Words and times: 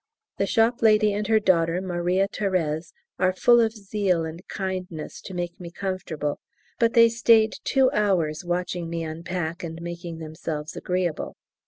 The 0.37 0.47
shop 0.47 0.81
lady 0.81 1.13
and 1.13 1.27
her 1.27 1.39
daughter 1.39 1.79
Maria 1.79 2.27
Thérèse 2.27 2.91
are 3.19 3.33
full 3.35 3.61
of 3.61 3.73
zeal 3.75 4.25
and 4.25 4.41
kindness 4.47 5.21
to 5.21 5.35
make 5.35 5.59
me 5.59 5.69
comfortable, 5.69 6.39
but 6.79 6.95
they 6.95 7.07
stayed 7.07 7.53
two 7.63 7.91
hours 7.91 8.43
watching 8.43 8.89
me 8.89 9.03
unpack 9.03 9.63
and 9.63 9.79
making 9.79 10.17
themselves 10.17 10.75
agreeable! 10.75 11.37